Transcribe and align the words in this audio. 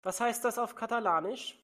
Was 0.03 0.19
heißt 0.19 0.43
das 0.45 0.57
auf 0.57 0.73
Katalanisch? 0.75 1.57